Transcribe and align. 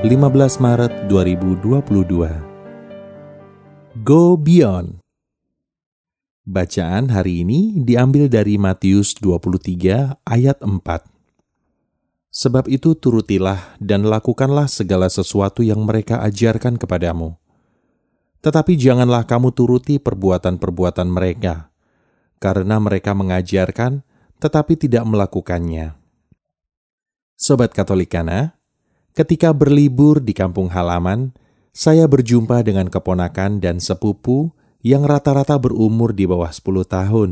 15 0.00 0.64
Maret 0.64 1.12
2022. 1.12 1.60
Go 4.00 4.32
Beyond 4.32 4.96
Bacaan 6.48 7.12
hari 7.12 7.44
ini 7.44 7.84
diambil 7.84 8.32
dari 8.32 8.56
Matius 8.56 9.12
23 9.20 10.24
ayat 10.24 10.56
4. 10.64 10.72
Sebab 12.32 12.72
itu 12.72 12.96
turutilah 12.96 13.76
dan 13.76 14.08
lakukanlah 14.08 14.72
segala 14.72 15.12
sesuatu 15.12 15.60
yang 15.60 15.84
mereka 15.84 16.24
ajarkan 16.24 16.80
kepadamu. 16.80 17.36
Tetapi 18.40 18.80
janganlah 18.80 19.28
kamu 19.28 19.52
turuti 19.52 20.00
perbuatan-perbuatan 20.00 21.12
mereka, 21.12 21.76
karena 22.40 22.80
mereka 22.80 23.12
mengajarkan 23.12 24.00
tetapi 24.40 24.80
tidak 24.80 25.04
melakukannya. 25.04 25.92
Sobat 27.36 27.76
Katolikana, 27.76 28.59
ketika 29.14 29.50
berlibur 29.54 30.22
di 30.22 30.34
kampung 30.34 30.70
halaman, 30.70 31.34
saya 31.70 32.10
berjumpa 32.10 32.66
dengan 32.66 32.90
keponakan 32.90 33.62
dan 33.62 33.78
sepupu 33.78 34.50
yang 34.82 35.04
rata-rata 35.04 35.60
berumur 35.60 36.10
di 36.16 36.24
bawah 36.26 36.50
10 36.50 36.86
tahun. 36.88 37.30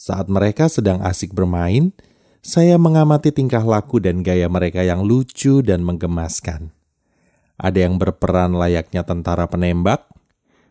Saat 0.00 0.32
mereka 0.32 0.72
sedang 0.72 1.04
asik 1.04 1.36
bermain, 1.36 1.92
saya 2.40 2.80
mengamati 2.80 3.36
tingkah 3.36 3.60
laku 3.60 4.00
dan 4.00 4.24
gaya 4.24 4.48
mereka 4.48 4.80
yang 4.80 5.04
lucu 5.04 5.60
dan 5.60 5.84
menggemaskan. 5.84 6.72
Ada 7.60 7.84
yang 7.84 8.00
berperan 8.00 8.56
layaknya 8.56 9.04
tentara 9.04 9.44
penembak, 9.44 10.08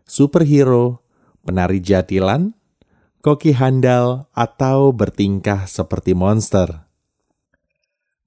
superhero, 0.10 1.06
penari 1.46 1.78
jatilan, 1.78 2.58
koki 3.22 3.54
handal, 3.54 4.26
atau 4.34 4.90
bertingkah 4.90 5.70
seperti 5.70 6.18
monster. 6.18 6.89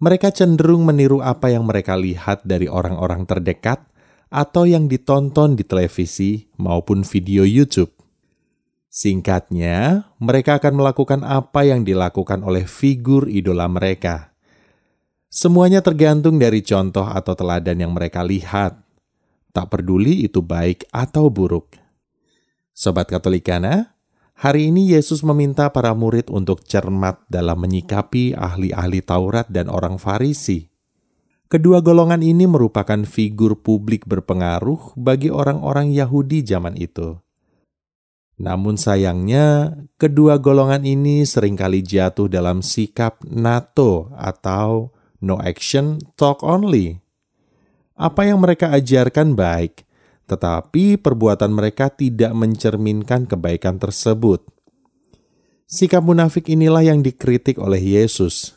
Mereka 0.03 0.35
cenderung 0.35 0.83
meniru 0.83 1.23
apa 1.23 1.55
yang 1.55 1.63
mereka 1.63 1.95
lihat 1.95 2.43
dari 2.43 2.67
orang-orang 2.67 3.23
terdekat 3.23 3.87
atau 4.35 4.67
yang 4.67 4.91
ditonton 4.91 5.55
di 5.55 5.63
televisi 5.63 6.51
maupun 6.59 7.07
video 7.07 7.47
YouTube. 7.47 7.95
Singkatnya, 8.91 10.11
mereka 10.19 10.59
akan 10.59 10.83
melakukan 10.83 11.23
apa 11.23 11.63
yang 11.63 11.87
dilakukan 11.87 12.43
oleh 12.43 12.67
figur 12.67 13.31
idola 13.31 13.71
mereka. 13.71 14.35
Semuanya 15.31 15.87
tergantung 15.87 16.35
dari 16.35 16.67
contoh 16.67 17.07
atau 17.07 17.39
teladan 17.39 17.79
yang 17.79 17.95
mereka 17.95 18.27
lihat. 18.27 18.83
Tak 19.55 19.71
peduli 19.71 20.27
itu 20.27 20.43
baik 20.43 20.83
atau 20.91 21.31
buruk. 21.31 21.79
Sobat 22.75 23.07
Katolikana, 23.07 23.95
hari 24.43 24.75
ini 24.75 24.91
Yesus 24.91 25.23
meminta 25.23 25.71
para 25.71 25.95
murid 25.95 26.27
untuk 26.27 26.67
cermat 26.67 27.23
dalam 27.31 27.63
menyikapi 27.63 28.35
ahli-ahli 28.35 28.99
Taurat 29.07 29.47
dan 29.47 29.71
orang 29.71 30.03
Farisi 30.03 30.67
Kedua 31.53 31.85
golongan 31.85 32.25
ini 32.25 32.49
merupakan 32.49 32.97
figur 33.05 33.61
publik 33.61 34.09
berpengaruh 34.09 34.97
bagi 34.97 35.29
orang-orang 35.29 35.93
Yahudi 35.93 36.41
zaman 36.49 36.81
itu. 36.81 37.21
Namun 38.41 38.81
sayangnya, 38.81 39.77
kedua 40.01 40.41
golongan 40.41 40.81
ini 40.89 41.29
sering 41.29 41.53
kali 41.53 41.85
jatuh 41.85 42.25
dalam 42.25 42.65
sikap 42.65 43.21
NATO 43.29 44.09
atau 44.17 44.97
no 45.21 45.37
action, 45.45 46.01
talk 46.17 46.41
only. 46.41 47.05
Apa 48.01 48.33
yang 48.33 48.41
mereka 48.41 48.73
ajarkan 48.73 49.37
baik, 49.37 49.85
tetapi 50.33 50.97
perbuatan 50.97 51.53
mereka 51.53 51.93
tidak 51.93 52.33
mencerminkan 52.33 53.29
kebaikan 53.29 53.77
tersebut. 53.77 54.41
Sikap 55.69 56.01
munafik 56.01 56.49
inilah 56.49 56.81
yang 56.81 57.05
dikritik 57.05 57.61
oleh 57.61 58.01
Yesus. 58.01 58.57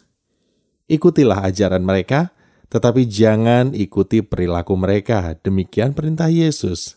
Ikutilah 0.87 1.43
ajaran 1.51 1.83
mereka, 1.83 2.31
tetapi 2.71 3.03
jangan 3.07 3.75
ikuti 3.75 4.23
perilaku 4.23 4.79
mereka. 4.79 5.35
Demikian 5.43 5.91
perintah 5.91 6.31
Yesus. 6.31 6.95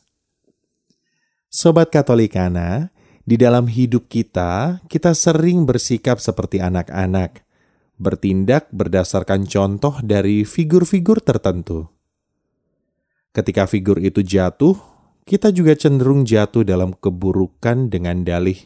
Sobat 1.50 1.91
Katolikana, 1.91 2.95
di 3.27 3.34
dalam 3.41 3.66
hidup 3.66 4.06
kita, 4.06 4.84
kita 4.87 5.16
sering 5.16 5.66
bersikap 5.66 6.21
seperti 6.22 6.62
anak-anak, 6.62 7.43
bertindak 7.99 8.71
berdasarkan 8.71 9.49
contoh 9.49 9.99
dari 10.05 10.47
figur-figur 10.47 11.25
tertentu. 11.25 11.97
Ketika 13.38 13.71
figur 13.71 14.03
itu 14.03 14.19
jatuh, 14.19 14.75
kita 15.22 15.54
juga 15.54 15.78
cenderung 15.78 16.26
jatuh 16.26 16.66
dalam 16.66 16.91
keburukan 16.91 17.87
dengan 17.87 18.26
dalih, 18.26 18.59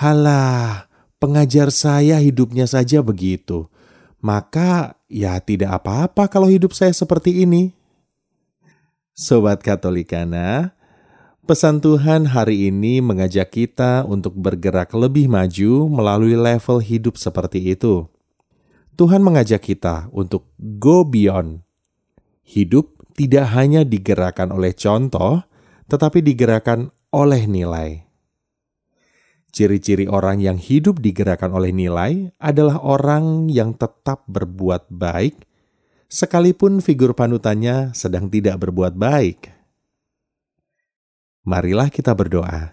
"Halah, 0.00 0.88
pengajar 1.20 1.68
saya 1.68 2.16
hidupnya 2.24 2.64
saja 2.64 3.04
begitu 3.04 3.68
maka 4.20 5.00
ya 5.08 5.40
tidak 5.40 5.80
apa-apa 5.80 6.28
kalau 6.28 6.46
hidup 6.46 6.76
saya 6.76 6.92
seperti 6.92 7.44
ini. 7.44 7.72
Sobat 9.16 9.60
Katolikana, 9.60 10.72
pesan 11.44 11.80
Tuhan 11.84 12.32
hari 12.32 12.72
ini 12.72 13.04
mengajak 13.04 13.52
kita 13.52 14.04
untuk 14.08 14.36
bergerak 14.36 14.92
lebih 14.96 15.28
maju 15.28 15.88
melalui 15.92 16.36
level 16.36 16.80
hidup 16.80 17.20
seperti 17.20 17.76
itu. 17.76 18.08
Tuhan 18.96 19.24
mengajak 19.24 19.64
kita 19.64 20.12
untuk 20.12 20.48
go 20.56 21.04
beyond. 21.04 21.64
Hidup 22.44 22.99
tidak 23.20 23.52
hanya 23.52 23.84
digerakkan 23.84 24.48
oleh 24.48 24.72
contoh, 24.72 25.44
tetapi 25.92 26.24
digerakkan 26.24 26.88
oleh 27.12 27.44
nilai. 27.44 28.08
Ciri-ciri 29.52 30.08
orang 30.08 30.40
yang 30.40 30.56
hidup 30.56 31.04
digerakkan 31.04 31.52
oleh 31.52 31.68
nilai 31.68 32.32
adalah 32.40 32.80
orang 32.80 33.52
yang 33.52 33.76
tetap 33.76 34.24
berbuat 34.24 34.88
baik, 34.88 35.36
sekalipun 36.08 36.80
figur 36.80 37.12
panutannya 37.12 37.92
sedang 37.92 38.32
tidak 38.32 38.56
berbuat 38.56 38.96
baik. 38.96 39.52
Marilah 41.44 41.92
kita 41.92 42.16
berdoa 42.16 42.72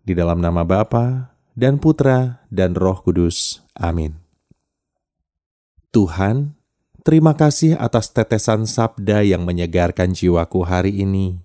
di 0.00 0.16
dalam 0.16 0.40
nama 0.40 0.64
Bapa 0.64 1.36
dan 1.52 1.76
Putra 1.76 2.48
dan 2.48 2.72
Roh 2.72 3.04
Kudus. 3.04 3.60
Amin. 3.76 4.16
Tuhan, 5.92 6.55
terima 7.06 7.38
kasih 7.38 7.78
atas 7.78 8.10
tetesan 8.10 8.66
sabda 8.66 9.22
yang 9.22 9.46
menyegarkan 9.46 10.10
jiwaku 10.10 10.66
hari 10.66 10.90
ini. 11.06 11.38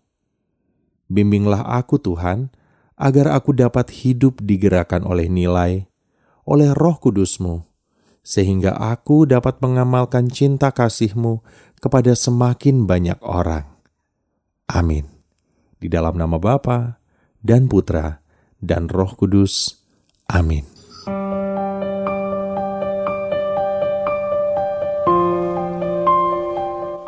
Bimbinglah 1.06 1.62
aku, 1.62 2.02
Tuhan, 2.02 2.50
agar 2.98 3.30
aku 3.30 3.54
dapat 3.54 3.94
hidup 3.94 4.42
digerakkan 4.42 5.06
oleh 5.06 5.30
nilai, 5.30 5.86
oleh 6.50 6.74
roh 6.74 6.98
kudusmu, 6.98 7.62
sehingga 8.26 8.74
aku 8.74 9.30
dapat 9.30 9.62
mengamalkan 9.62 10.34
cinta 10.34 10.74
kasihmu 10.74 11.46
kepada 11.78 12.18
semakin 12.18 12.90
banyak 12.90 13.22
orang. 13.22 13.70
Amin. 14.66 15.06
Di 15.78 15.86
dalam 15.86 16.18
nama 16.18 16.42
Bapa 16.42 17.02
dan 17.42 17.70
Putra 17.70 18.22
dan 18.62 18.88
Roh 18.88 19.18
Kudus. 19.18 19.82
Amin. 20.30 20.71